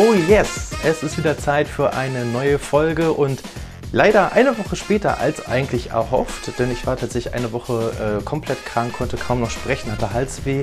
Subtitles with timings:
[0.00, 3.42] Oh yes, es ist wieder Zeit für eine neue Folge und
[3.90, 8.64] leider eine Woche später als eigentlich erhofft, denn ich war tatsächlich eine Woche äh, komplett
[8.64, 10.62] krank, konnte kaum noch sprechen, hatte Halsweh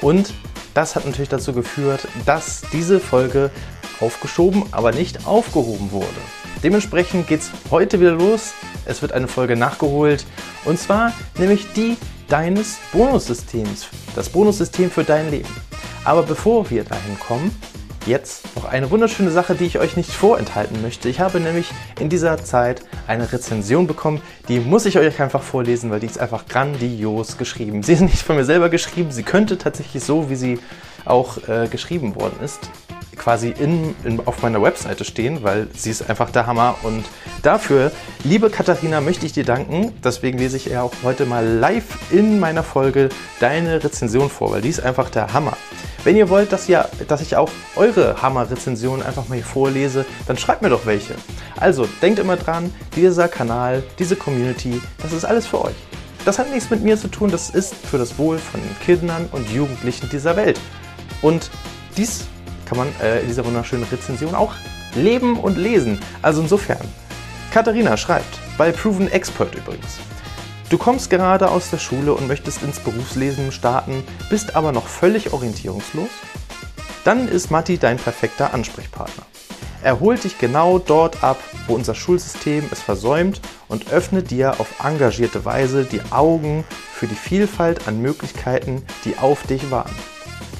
[0.00, 0.32] und
[0.72, 3.50] das hat natürlich dazu geführt, dass diese Folge
[4.00, 6.06] aufgeschoben, aber nicht aufgehoben wurde.
[6.62, 8.54] Dementsprechend geht es heute wieder los.
[8.86, 10.24] Es wird eine Folge nachgeholt
[10.64, 15.54] und zwar nämlich die deines Bonussystems, das Bonussystem für dein Leben.
[16.02, 17.54] Aber bevor wir dahin kommen,
[18.06, 21.08] jetzt noch eine wunderschöne Sache, die ich euch nicht vorenthalten möchte.
[21.08, 25.90] Ich habe nämlich in dieser Zeit eine Rezension bekommen, die muss ich euch einfach vorlesen,
[25.90, 27.82] weil die ist einfach grandios geschrieben.
[27.82, 30.58] Sie ist nicht von mir selber geschrieben, sie könnte tatsächlich so, wie sie
[31.04, 32.70] auch äh, geschrieben worden ist,
[33.16, 36.76] quasi in, in, auf meiner Webseite stehen, weil sie ist einfach der Hammer.
[36.82, 37.04] Und
[37.42, 37.92] dafür,
[38.24, 39.92] liebe Katharina, möchte ich dir danken.
[40.02, 43.08] Deswegen lese ich ja auch heute mal live in meiner Folge
[43.40, 45.56] deine Rezension vor, weil die ist einfach der Hammer.
[46.02, 50.38] Wenn ihr wollt, dass, ihr, dass ich auch eure Hammer-Rezensionen einfach mal hier vorlese, dann
[50.38, 51.14] schreibt mir doch welche.
[51.56, 55.74] Also denkt immer dran, dieser Kanal, diese Community, das ist alles für euch.
[56.24, 59.50] Das hat nichts mit mir zu tun, das ist für das Wohl von Kindern und
[59.50, 60.58] Jugendlichen dieser Welt.
[61.20, 61.50] Und
[61.98, 62.24] dies
[62.64, 64.54] kann man äh, in dieser wunderschönen Rezension auch
[64.94, 66.00] leben und lesen.
[66.22, 66.86] Also insofern,
[67.52, 69.98] Katharina schreibt, bei Proven Expert übrigens.
[70.70, 75.32] Du kommst gerade aus der Schule und möchtest ins Berufslesen starten, bist aber noch völlig
[75.32, 76.08] orientierungslos?
[77.02, 79.24] Dann ist Matti dein perfekter Ansprechpartner.
[79.82, 84.68] Er holt dich genau dort ab, wo unser Schulsystem es versäumt und öffnet dir auf
[84.84, 89.96] engagierte Weise die Augen für die Vielfalt an Möglichkeiten, die auf dich warten.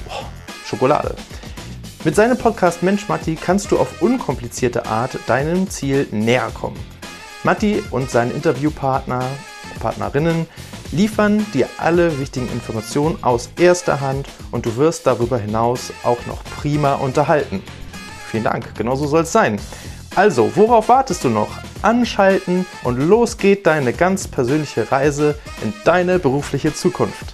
[0.05, 0.25] Boah,
[0.65, 1.15] Schokolade.
[2.03, 6.79] Mit seinem Podcast Mensch Matti kannst du auf unkomplizierte Art deinem Ziel näher kommen.
[7.43, 9.23] Matti und sein Interviewpartner
[9.81, 10.47] Partnerinnen
[10.91, 16.43] liefern dir alle wichtigen Informationen aus erster Hand und du wirst darüber hinaus auch noch
[16.43, 17.61] prima unterhalten.
[18.29, 19.59] Vielen Dank, genauso soll es sein.
[20.15, 21.49] Also, worauf wartest du noch?
[21.81, 27.33] Anschalten und los geht deine ganz persönliche Reise in deine berufliche Zukunft.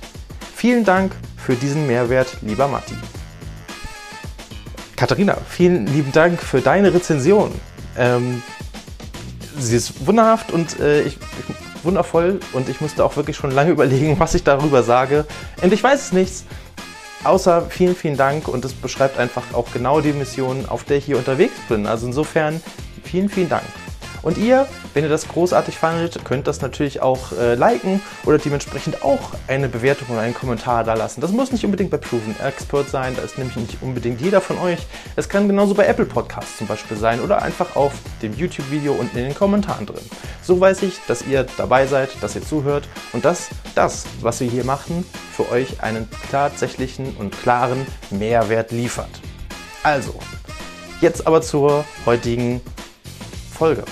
[0.56, 2.96] Vielen Dank für diesen Mehrwert, lieber Matti.
[4.96, 7.52] Katharina, vielen lieben Dank für deine Rezension.
[7.98, 8.42] Ähm,
[9.60, 13.72] sie ist wunderhaft und äh, ich, ich wundervoll und ich musste auch wirklich schon lange
[13.78, 15.26] überlegen, was ich darüber sage.
[15.64, 16.46] Und ich weiß es nichts.
[17.24, 21.06] Außer vielen, vielen Dank und es beschreibt einfach auch genau die Mission, auf der ich
[21.06, 21.88] hier unterwegs bin.
[21.88, 22.62] Also insofern
[23.04, 23.64] vielen, vielen Dank.
[24.22, 29.04] Und ihr, wenn ihr das großartig fandet, könnt das natürlich auch äh, liken oder dementsprechend
[29.04, 31.22] auch eine Bewertung oder einen Kommentar da lassen.
[31.22, 34.58] Das muss nicht unbedingt bei Proven Expert sein, da ist nämlich nicht unbedingt jeder von
[34.60, 34.80] euch.
[35.16, 39.18] Es kann genauso bei Apple Podcasts zum Beispiel sein oder einfach auf dem YouTube-Video unten
[39.18, 40.04] in den Kommentaren drin.
[40.44, 44.50] So weiß ich, dass ihr dabei seid, dass ihr zuhört und dass das, was wir
[44.50, 45.06] hier machen,
[45.36, 49.10] für euch einen tatsächlichen und klaren Mehrwert liefert.
[49.84, 50.16] Also,
[51.02, 52.62] jetzt aber zur heutigen
[53.58, 53.84] Folge.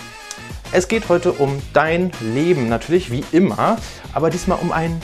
[0.71, 3.77] Es geht heute um dein Leben, natürlich wie immer,
[4.13, 5.01] aber diesmal um ein,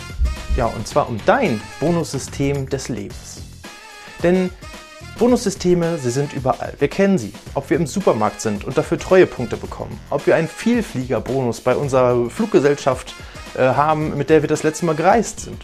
[0.58, 3.42] ja, und zwar um dein Bonussystem des Lebens.
[4.22, 4.50] Denn
[5.18, 6.74] Bonussysteme, sie sind überall.
[6.80, 7.34] Wir kennen sie.
[7.54, 10.00] Ob wir im Supermarkt sind und dafür Treuepunkte bekommen.
[10.10, 13.14] Ob wir einen Vielfliegerbonus bei unserer Fluggesellschaft
[13.56, 15.62] äh, haben, mit der wir das letzte Mal gereist sind.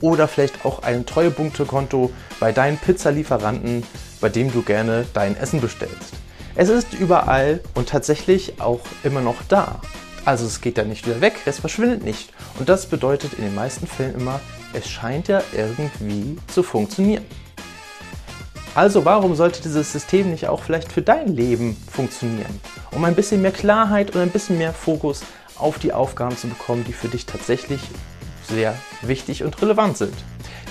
[0.00, 3.82] Oder vielleicht auch ein Treuepunktekonto bei deinen Pizzalieferanten,
[4.20, 6.14] bei dem du gerne dein Essen bestellst.
[6.54, 9.80] Es ist überall und tatsächlich auch immer noch da.
[10.24, 12.32] Also es geht ja nicht wieder weg, es verschwindet nicht.
[12.58, 14.40] Und das bedeutet in den meisten Fällen immer,
[14.72, 17.24] es scheint ja irgendwie zu funktionieren.
[18.74, 22.60] Also warum sollte dieses System nicht auch vielleicht für dein Leben funktionieren?
[22.92, 25.22] Um ein bisschen mehr Klarheit und ein bisschen mehr Fokus
[25.56, 27.80] auf die Aufgaben zu bekommen, die für dich tatsächlich
[28.48, 30.14] sehr wichtig und relevant sind.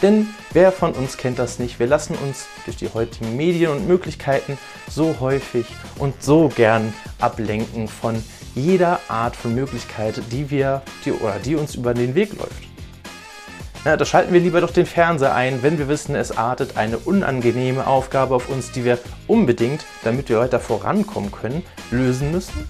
[0.01, 1.79] Denn wer von uns kennt das nicht?
[1.79, 4.57] Wir lassen uns durch die heutigen Medien und Möglichkeiten
[4.90, 5.66] so häufig
[5.98, 8.24] und so gern ablenken von
[8.56, 12.70] jeder Art von Möglichkeit, die wir die, oder die uns über den Weg läuft.
[13.86, 16.97] Na, da schalten wir lieber doch den Fernseher ein, wenn wir wissen, es artet eine
[16.97, 22.70] unangenehme Aufgabe auf uns, die wir unbedingt, damit wir weiter vorankommen können, lösen müssen.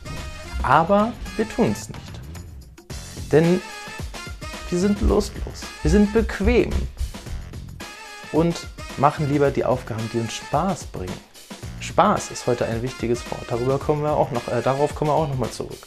[0.62, 3.32] Aber wir tun es nicht.
[3.32, 3.60] Denn
[4.70, 6.70] wir sind lustlos, wir sind bequem
[8.32, 8.56] und
[8.98, 11.29] machen lieber die Aufgaben, die uns Spaß bringen.
[12.00, 13.44] Spaß ist heute ein wichtiges Wort.
[13.50, 15.82] Darüber kommen wir auch noch, äh, darauf kommen wir auch noch mal zurück.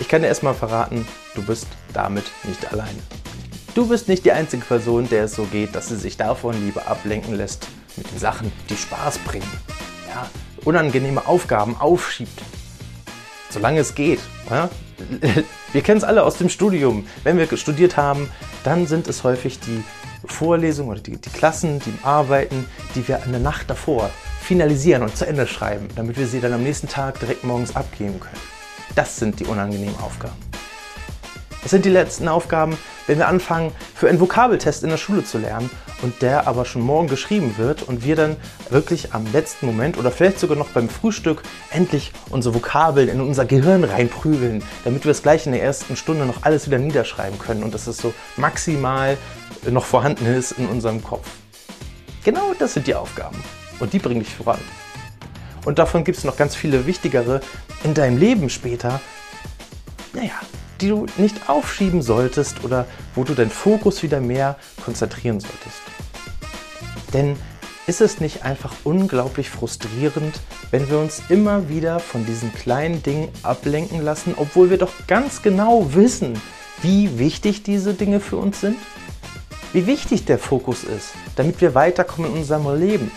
[0.00, 2.98] Ich kann dir erstmal verraten, du bist damit nicht alleine.
[3.74, 6.88] Du bist nicht die einzige Person, der es so geht, dass sie sich davon lieber
[6.88, 9.46] ablenken lässt mit den Sachen, die Spaß bringen.
[10.08, 10.30] Ja,
[10.64, 12.40] unangenehme Aufgaben aufschiebt.
[13.50, 14.20] Solange es geht.
[14.48, 14.70] Ja?
[15.74, 17.06] Wir kennen es alle aus dem Studium.
[17.22, 18.30] Wenn wir studiert haben,
[18.62, 19.84] dann sind es häufig die
[20.24, 22.64] Vorlesungen oder die, die Klassen, die Arbeiten,
[22.94, 24.10] die wir in der Nacht davor
[24.44, 28.20] finalisieren und zu Ende schreiben, damit wir sie dann am nächsten Tag direkt morgens abgeben
[28.20, 28.40] können.
[28.94, 30.36] Das sind die unangenehmen Aufgaben.
[31.64, 32.76] Es sind die letzten Aufgaben,
[33.06, 35.70] wenn wir anfangen, für einen Vokabeltest in der Schule zu lernen
[36.02, 38.36] und der aber schon morgen geschrieben wird und wir dann
[38.68, 43.46] wirklich am letzten Moment oder vielleicht sogar noch beim Frühstück endlich unsere Vokabeln in unser
[43.46, 47.62] Gehirn reinprügeln, damit wir es gleich in der ersten Stunde noch alles wieder niederschreiben können
[47.62, 49.16] und dass es so maximal
[49.70, 51.26] noch vorhanden ist in unserem Kopf.
[52.24, 53.42] Genau das sind die Aufgaben
[53.84, 54.58] und die bringen dich voran.
[55.64, 57.40] Und davon gibt es noch ganz viele wichtigere
[57.84, 59.00] in deinem Leben später.
[60.12, 60.32] Naja,
[60.80, 65.80] die du nicht aufschieben solltest oder wo du deinen Fokus wieder mehr konzentrieren solltest.
[67.12, 67.36] Denn
[67.86, 70.40] ist es nicht einfach unglaublich frustrierend,
[70.70, 75.42] wenn wir uns immer wieder von diesen kleinen Dingen ablenken lassen, obwohl wir doch ganz
[75.42, 76.40] genau wissen,
[76.82, 78.76] wie wichtig diese Dinge für uns sind?
[79.72, 83.10] Wie wichtig der Fokus ist, damit wir weiterkommen in unserem Leben.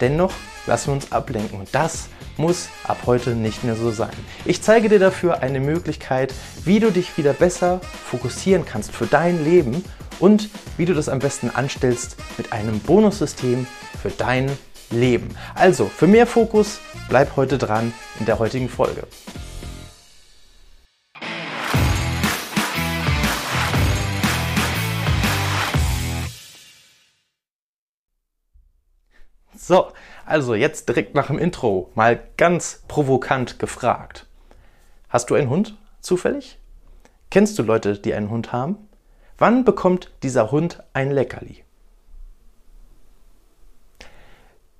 [0.00, 0.32] Dennoch
[0.66, 4.12] lassen wir uns ablenken und das muss ab heute nicht mehr so sein.
[4.44, 6.34] Ich zeige dir dafür eine Möglichkeit,
[6.64, 9.82] wie du dich wieder besser fokussieren kannst für dein Leben
[10.18, 13.66] und wie du das am besten anstellst mit einem Bonussystem
[14.00, 14.50] für dein
[14.90, 15.28] Leben.
[15.54, 16.78] Also, für mehr Fokus
[17.08, 19.04] bleib heute dran in der heutigen Folge.
[29.66, 29.88] So,
[30.24, 34.28] also jetzt direkt nach dem Intro mal ganz provokant gefragt.
[35.08, 36.60] Hast du einen Hund zufällig?
[37.30, 38.76] Kennst du Leute, die einen Hund haben?
[39.38, 41.64] Wann bekommt dieser Hund ein Leckerli?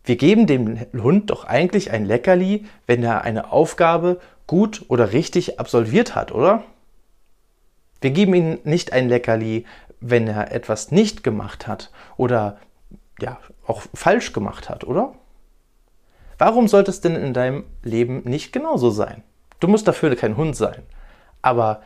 [0.05, 5.59] Wir geben dem Hund doch eigentlich ein Leckerli, wenn er eine Aufgabe gut oder richtig
[5.59, 6.63] absolviert hat, oder?
[8.01, 9.67] Wir geben ihm nicht ein Leckerli,
[9.99, 12.61] wenn er etwas nicht gemacht hat oder
[13.21, 15.15] ja, auch falsch gemacht hat, oder?
[16.39, 19.23] Warum sollte es denn in deinem Leben nicht genauso sein?
[19.61, 20.83] Du musst dafür kein Hund sein.
[21.41, 21.83] Aber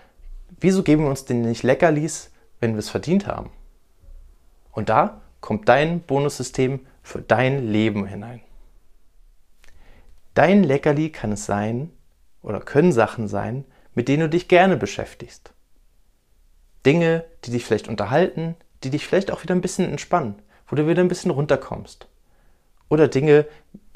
[0.60, 3.50] wieso geben wir uns denn nicht Leckerlis, wenn wir es verdient haben?
[4.72, 8.40] Und da kommt dein Bonussystem für dein Leben hinein.
[10.34, 11.90] Dein Leckerli kann es sein
[12.42, 15.52] oder können Sachen sein, mit denen du dich gerne beschäftigst.
[16.86, 20.36] Dinge, die dich vielleicht unterhalten, die dich vielleicht auch wieder ein bisschen entspannen,
[20.70, 22.06] wo du wieder ein bisschen runterkommst.
[22.88, 23.46] Oder Dinge,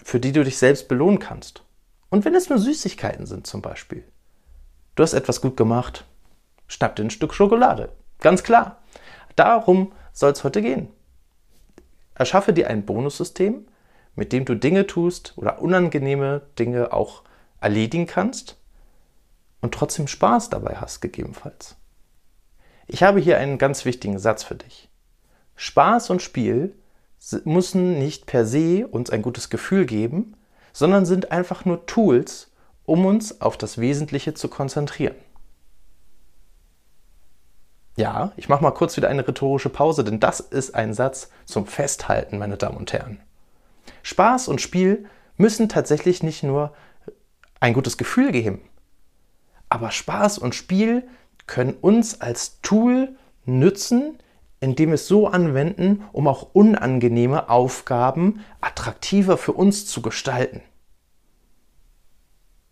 [0.03, 1.63] für die du dich selbst belohnen kannst.
[2.11, 4.05] Und wenn es nur Süßigkeiten sind zum Beispiel.
[4.95, 6.05] Du hast etwas gut gemacht,
[6.67, 7.91] schnapp dir ein Stück Schokolade.
[8.21, 8.83] Ganz klar.
[9.37, 10.89] Darum soll es heute gehen.
[12.15, 13.67] Erschaffe dir ein Bonussystem,
[14.15, 17.23] mit dem du Dinge tust oder unangenehme Dinge auch
[17.61, 18.57] erledigen kannst
[19.61, 21.77] und trotzdem Spaß dabei hast, gegebenenfalls.
[22.87, 24.89] Ich habe hier einen ganz wichtigen Satz für dich.
[25.57, 26.75] Spaß und Spiel
[27.45, 30.37] müssen nicht per se uns ein gutes Gefühl geben,
[30.73, 32.51] sondern sind einfach nur Tools,
[32.85, 35.15] um uns auf das Wesentliche zu konzentrieren.
[37.97, 41.67] Ja, ich mache mal kurz wieder eine rhetorische Pause, denn das ist ein Satz zum
[41.67, 43.21] Festhalten, meine Damen und Herren.
[44.03, 45.07] Spaß und Spiel
[45.37, 46.75] müssen tatsächlich nicht nur
[47.61, 48.61] ein gutes Gefühl geben,
[49.69, 51.07] aber Spaß und Spiel
[51.47, 54.19] können uns als Tool nützen,
[54.65, 60.63] indem wir es so anwenden, um auch unangenehme Aufgaben attraktiver für uns zu gestalten.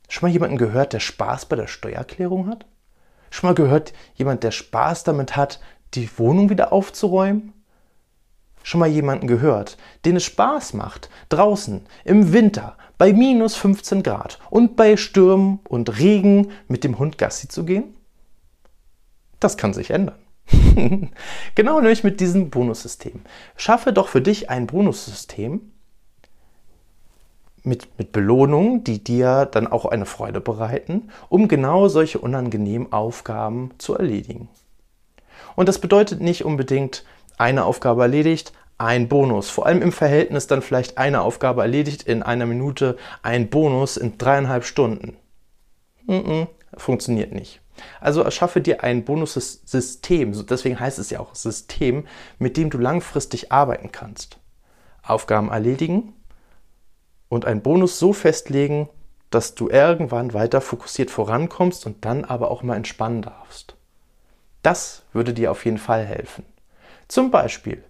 [0.09, 2.65] Schon mal jemanden gehört, der Spaß bei der Steuererklärung hat?
[3.31, 5.61] Schon mal gehört, jemand, der Spaß damit hat,
[5.93, 7.53] die Wohnung wieder aufzuräumen?
[8.63, 14.39] Schon mal jemanden gehört, den es Spaß macht, draußen im Winter bei minus 15 Grad
[14.49, 17.95] und bei Stürmen und Regen mit dem Hund Gassi zu gehen?
[19.41, 20.22] Das kann sich ändern.
[21.55, 23.23] genau nämlich mit diesem Bonussystem.
[23.57, 25.73] Schaffe doch für dich ein Bonussystem
[27.63, 33.71] mit, mit Belohnungen, die dir dann auch eine Freude bereiten, um genau solche unangenehmen Aufgaben
[33.79, 34.49] zu erledigen.
[35.55, 37.05] Und das bedeutet nicht unbedingt
[37.39, 39.49] eine Aufgabe erledigt, ein Bonus.
[39.49, 44.19] Vor allem im Verhältnis dann vielleicht eine Aufgabe erledigt in einer Minute, ein Bonus in
[44.19, 45.17] dreieinhalb Stunden.
[46.07, 47.61] Mm -mm, funktioniert nicht.
[48.01, 52.07] Also erschaffe dir ein Bonussystem, deswegen heißt es ja auch System,
[52.39, 54.39] mit dem du langfristig arbeiten kannst.
[55.03, 56.15] Aufgaben erledigen
[57.29, 58.89] und einen Bonus so festlegen,
[59.31, 63.75] dass du irgendwann weiter fokussiert vorankommst und dann aber auch mal entspannen darfst.
[64.63, 66.45] Das würde dir auf jeden Fall helfen.
[67.09, 67.83] Zum Beispiel,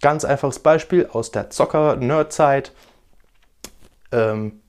[0.00, 2.72] ganz einfaches Beispiel aus der Zocker-Nerd-Zeit.
[4.12, 4.60] Ähm,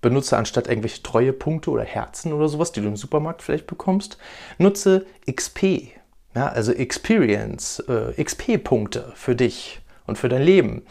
[0.00, 4.18] benutze anstatt irgendwelche Treuepunkte oder Herzen oder sowas, die du im Supermarkt vielleicht bekommst,
[4.58, 5.92] nutze XP,
[6.34, 10.82] ja, also Experience, äh, XP-Punkte für dich und für dein Leben.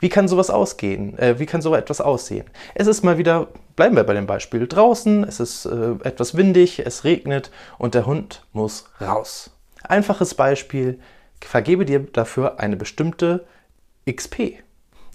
[0.00, 1.18] Wie kann sowas ausgehen?
[1.18, 2.46] Äh, wie kann so etwas aussehen?
[2.74, 6.80] Es ist mal wieder, bleiben wir bei dem Beispiel, draußen, es ist äh, etwas windig,
[6.84, 9.50] es regnet und der Hund muss raus.
[9.82, 10.98] Einfaches Beispiel,
[11.40, 13.46] vergebe dir dafür eine bestimmte
[14.10, 14.62] XP,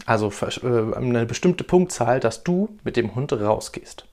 [0.06, 4.06] also äh, eine bestimmte Punktzahl, dass du mit dem Hund rausgehst.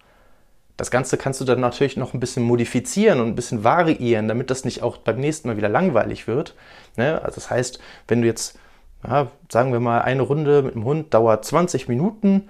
[0.76, 4.50] Das Ganze kannst du dann natürlich noch ein bisschen modifizieren und ein bisschen variieren, damit
[4.50, 6.54] das nicht auch beim nächsten Mal wieder langweilig wird.
[6.96, 7.20] Ne?
[7.22, 8.58] Also das heißt, wenn du jetzt,
[9.06, 12.48] ja, sagen wir mal, eine Runde mit dem Hund dauert 20 Minuten,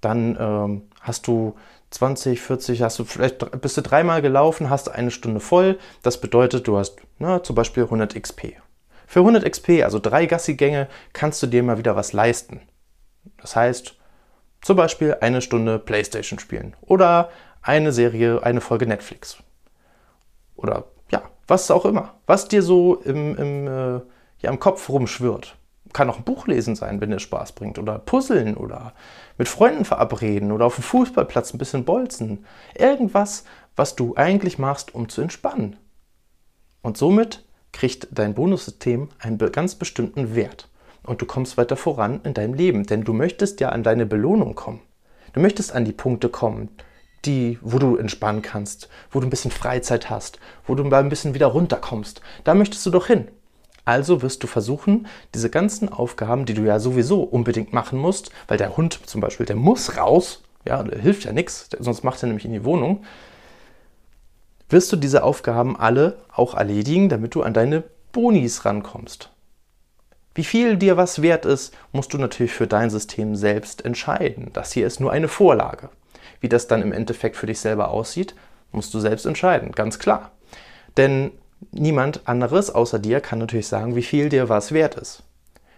[0.00, 1.56] dann ähm, hast du
[1.90, 5.78] 20, 40, hast du vielleicht bist du dreimal gelaufen, hast eine Stunde voll.
[6.02, 8.54] Das bedeutet, du hast na, zum Beispiel 100 XP.
[9.06, 12.60] Für 100 XP, also drei Gassigänge, kannst du dir mal wieder was leisten.
[13.40, 13.96] Das heißt,
[14.60, 17.30] zum Beispiel eine Stunde Playstation spielen oder
[17.62, 19.38] eine Serie, eine Folge Netflix.
[20.56, 22.14] Oder ja, was auch immer.
[22.26, 24.00] Was dir so im, im, äh,
[24.40, 25.56] ja, im Kopf rumschwirrt.
[25.92, 27.78] Kann auch ein Buch lesen sein, wenn es Spaß bringt.
[27.78, 28.94] Oder puzzeln oder
[29.38, 32.44] mit Freunden verabreden oder auf dem Fußballplatz ein bisschen bolzen.
[32.74, 33.44] Irgendwas,
[33.76, 35.76] was du eigentlich machst, um zu entspannen.
[36.82, 40.68] Und somit kriegt dein Bonussystem einen ganz bestimmten Wert.
[41.04, 44.54] Und du kommst weiter voran in deinem Leben, denn du möchtest ja an deine Belohnung
[44.54, 44.80] kommen.
[45.32, 46.70] Du möchtest an die Punkte kommen,
[47.24, 51.08] die, wo du entspannen kannst, wo du ein bisschen Freizeit hast, wo du mal ein
[51.08, 52.20] bisschen wieder runterkommst.
[52.44, 53.28] Da möchtest du doch hin.
[53.84, 58.56] Also wirst du versuchen, diese ganzen Aufgaben, die du ja sowieso unbedingt machen musst, weil
[58.56, 62.46] der Hund zum Beispiel, der muss raus, ja, hilft ja nichts, sonst macht er nämlich
[62.46, 63.04] in die Wohnung,
[64.70, 69.33] wirst du diese Aufgaben alle auch erledigen, damit du an deine Bonis rankommst.
[70.34, 74.50] Wie viel dir was wert ist, musst du natürlich für dein System selbst entscheiden.
[74.52, 75.90] Das hier ist nur eine Vorlage.
[76.40, 78.34] Wie das dann im Endeffekt für dich selber aussieht,
[78.72, 80.32] musst du selbst entscheiden, ganz klar.
[80.96, 81.30] Denn
[81.70, 85.22] niemand anderes außer dir kann natürlich sagen, wie viel dir was wert ist.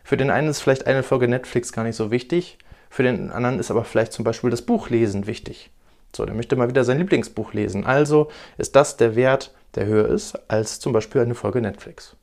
[0.03, 2.59] Für den einen ist vielleicht eine Folge Netflix gar nicht so wichtig,
[2.89, 5.71] für den anderen ist aber vielleicht zum Beispiel das Buchlesen wichtig.
[6.15, 7.85] So, der möchte mal wieder sein Lieblingsbuch lesen.
[7.85, 12.17] Also ist das der Wert, der höher ist als zum Beispiel eine Folge Netflix.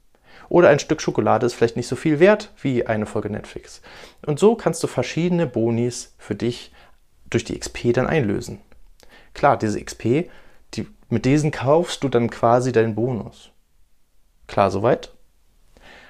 [0.54, 3.82] Oder ein Stück Schokolade ist vielleicht nicht so viel wert wie eine Folge Netflix.
[4.24, 6.72] Und so kannst du verschiedene Bonis für dich
[7.32, 8.62] durch die XP dann einlösen.
[9.34, 10.30] Klar, diese XP,
[10.76, 13.50] die, mit diesen kaufst du dann quasi deinen Bonus.
[14.46, 15.12] Klar, soweit?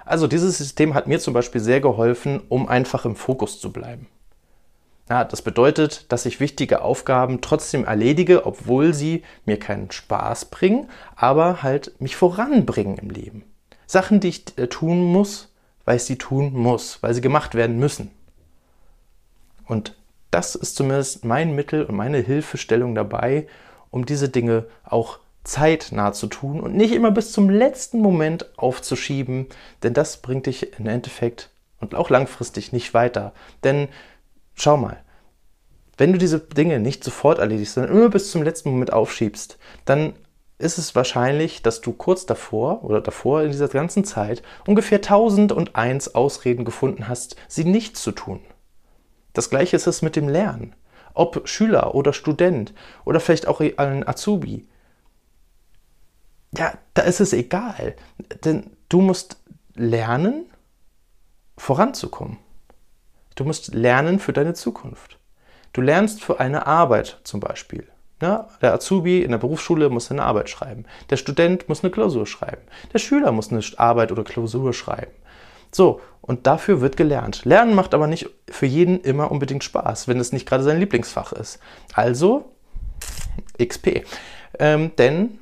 [0.04, 4.08] Also dieses System hat mir zum Beispiel sehr geholfen, um einfach im Fokus zu bleiben.
[5.10, 10.90] Ja, das bedeutet, dass ich wichtige Aufgaben trotzdem erledige, obwohl sie mir keinen Spaß bringen,
[11.16, 13.46] aber halt mich voranbringen im Leben.
[13.94, 15.54] Sachen, die ich äh, tun muss,
[15.86, 18.10] weil ich sie tun muss, weil sie gemacht werden müssen.
[19.66, 19.96] Und
[20.32, 23.48] das ist zumindest mein Mittel und meine Hilfestellung dabei,
[23.92, 29.46] um diese Dinge auch zeitnah zu tun und nicht immer bis zum letzten Moment aufzuschieben,
[29.84, 33.32] denn das bringt dich im Endeffekt und auch langfristig nicht weiter.
[33.64, 33.90] Denn
[34.56, 34.98] schau mal,
[35.98, 40.14] wenn du diese Dinge nicht sofort erledigst, sondern immer bis zum letzten Moment aufschiebst, dann
[40.64, 46.16] ist es wahrscheinlich, dass du kurz davor oder davor in dieser ganzen Zeit ungefähr 1001
[46.16, 48.40] Ausreden gefunden hast, sie nicht zu tun.
[49.34, 50.76] Das gleiche ist es mit dem Lernen.
[51.14, 52.74] Ob Schüler oder Student
[53.06, 54.68] oder vielleicht auch ein Azubi.
[56.58, 57.96] Ja, da ist es egal.
[58.46, 59.38] Denn du musst
[59.76, 60.46] lernen,
[61.58, 62.38] voranzukommen.
[63.36, 65.20] Du musst lernen für deine Zukunft.
[65.72, 67.88] Du lernst für eine Arbeit zum Beispiel.
[68.24, 70.86] Ja, der Azubi in der Berufsschule muss eine Arbeit schreiben.
[71.10, 72.62] Der Student muss eine Klausur schreiben.
[72.94, 75.12] Der Schüler muss eine Arbeit oder Klausur schreiben.
[75.74, 77.44] So, und dafür wird gelernt.
[77.44, 81.34] Lernen macht aber nicht für jeden immer unbedingt Spaß, wenn es nicht gerade sein Lieblingsfach
[81.34, 81.60] ist.
[81.96, 82.54] Also
[83.62, 84.06] XP.
[84.58, 85.40] Ähm, denn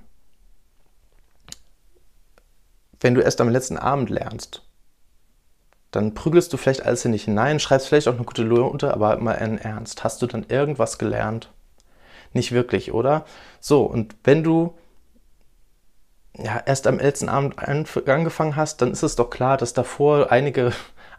[3.00, 4.63] wenn du erst am letzten Abend lernst,
[5.91, 9.17] dann prügelst du vielleicht alles in dich hinein, schreibst vielleicht auch eine gute Note, aber
[9.17, 10.03] immer in Ernst.
[10.03, 11.51] Hast du dann irgendwas gelernt?
[12.33, 13.25] Nicht wirklich, oder?
[13.59, 14.73] So, und wenn du
[16.38, 20.71] ja, erst am letzten Abend angefangen hast, dann ist es doch klar, dass davor einige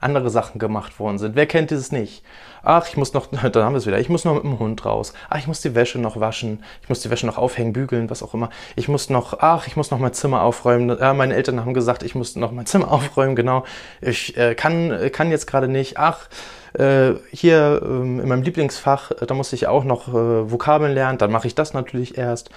[0.03, 1.37] andere Sachen gemacht worden sind.
[1.37, 2.23] Wer kennt dieses nicht?
[2.63, 4.85] Ach, ich muss noch, da haben wir es wieder, ich muss noch mit dem Hund
[4.85, 5.13] raus.
[5.31, 6.63] Ach, ich muss die Wäsche noch waschen.
[6.83, 8.51] Ich muss die Wäsche noch aufhängen, bügeln, was auch immer.
[8.77, 10.97] Ich muss noch, ach, ich muss noch mein Zimmer aufräumen.
[10.99, 13.65] Ja, meine Eltern haben gesagt, ich muss noch mein Zimmer aufräumen, genau.
[14.01, 15.99] Ich äh, kann, kann jetzt gerade nicht.
[15.99, 16.29] Ach,
[16.75, 21.19] äh, hier äh, in meinem Lieblingsfach, äh, da muss ich auch noch äh, Vokabeln lernen.
[21.19, 22.51] Dann mache ich das natürlich erst.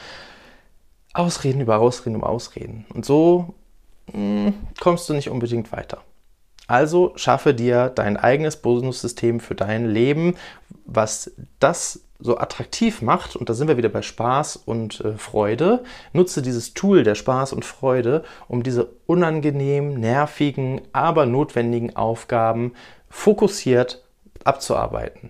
[1.13, 2.85] Ausreden über Ausreden über Ausreden.
[2.93, 3.55] Und so
[4.07, 6.01] mh, hm, kommst du nicht unbedingt weiter.
[6.67, 10.35] Also schaffe dir dein eigenes Bonussystem für dein Leben,
[10.85, 13.35] was das so attraktiv macht.
[13.35, 15.83] Und da sind wir wieder bei Spaß und äh, Freude.
[16.13, 22.73] Nutze dieses Tool der Spaß und Freude, um diese unangenehmen, nervigen, aber notwendigen Aufgaben
[23.09, 24.03] fokussiert
[24.43, 25.29] abzuarbeiten.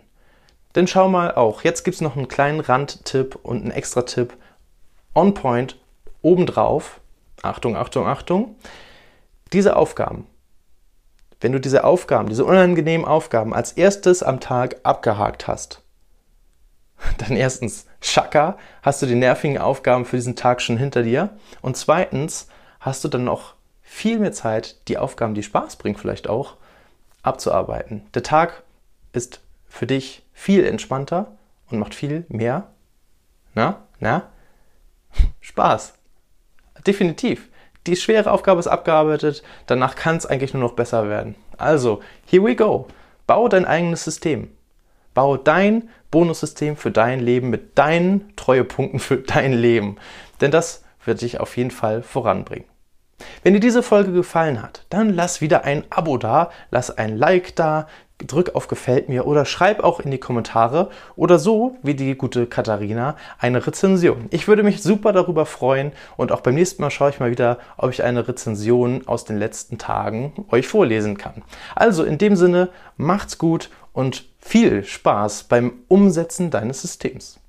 [0.75, 4.35] Denn schau mal auch, jetzt gibt es noch einen kleinen Randtipp und einen extra Tipp
[5.13, 5.77] on point
[6.21, 6.99] obendrauf.
[7.41, 8.55] Achtung, Achtung, Achtung.
[9.53, 10.27] Diese Aufgaben,
[11.45, 15.83] wenn du diese Aufgaben, diese unangenehmen Aufgaben als erstes am Tag abgehakt hast,
[17.19, 21.37] dann erstens, Schaka, hast du die nervigen Aufgaben für diesen Tag schon hinter dir.
[21.61, 22.47] Und zweitens,
[22.79, 26.57] hast du dann noch viel mehr Zeit, die Aufgaben, die Spaß bringen, vielleicht auch,
[27.21, 28.07] abzuarbeiten.
[28.15, 28.63] Der Tag
[29.13, 31.37] ist für dich viel entspannter
[31.69, 32.71] und macht viel mehr,
[33.53, 34.31] na, na,
[35.41, 35.93] Spaß.
[36.87, 37.49] Definitiv.
[37.87, 41.35] Die schwere Aufgabe ist abgearbeitet, danach kann es eigentlich nur noch besser werden.
[41.57, 42.87] Also, here we go.
[43.27, 44.49] Bau dein eigenes System.
[45.13, 49.97] Bau dein Bonussystem für dein Leben mit deinen Treuepunkten für dein Leben.
[50.41, 52.65] Denn das wird dich auf jeden Fall voranbringen.
[53.43, 57.55] Wenn dir diese Folge gefallen hat, dann lass wieder ein Abo da, lass ein Like
[57.55, 57.87] da,
[58.19, 62.47] drück auf Gefällt mir oder schreib auch in die Kommentare oder so wie die gute
[62.47, 64.27] Katharina eine Rezension.
[64.31, 67.59] Ich würde mich super darüber freuen und auch beim nächsten Mal schaue ich mal wieder,
[67.77, 71.43] ob ich eine Rezension aus den letzten Tagen euch vorlesen kann.
[71.75, 77.39] Also in dem Sinne, macht's gut und viel Spaß beim Umsetzen deines Systems.